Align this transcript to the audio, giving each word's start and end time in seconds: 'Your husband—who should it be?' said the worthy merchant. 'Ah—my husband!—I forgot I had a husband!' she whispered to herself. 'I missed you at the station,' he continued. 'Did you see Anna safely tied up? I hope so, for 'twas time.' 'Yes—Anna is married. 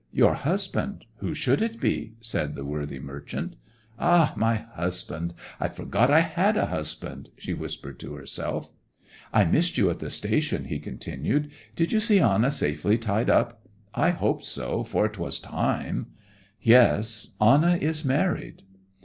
'Your 0.11 0.33
husband—who 0.33 1.35
should 1.35 1.61
it 1.61 1.79
be?' 1.79 2.15
said 2.21 2.55
the 2.55 2.65
worthy 2.65 2.97
merchant. 2.97 3.55
'Ah—my 3.99 4.55
husband!—I 4.73 5.67
forgot 5.67 6.09
I 6.09 6.21
had 6.21 6.57
a 6.57 6.65
husband!' 6.65 7.29
she 7.37 7.53
whispered 7.53 7.99
to 7.99 8.15
herself. 8.15 8.71
'I 9.31 9.45
missed 9.45 9.77
you 9.77 9.91
at 9.91 9.99
the 9.99 10.09
station,' 10.09 10.65
he 10.65 10.79
continued. 10.79 11.51
'Did 11.75 11.91
you 11.91 11.99
see 11.99 12.17
Anna 12.19 12.49
safely 12.49 12.97
tied 12.97 13.29
up? 13.29 13.61
I 13.93 14.09
hope 14.09 14.41
so, 14.43 14.83
for 14.83 15.07
'twas 15.07 15.39
time.' 15.39 16.07
'Yes—Anna 16.59 17.77
is 17.79 18.03
married. 18.03 18.63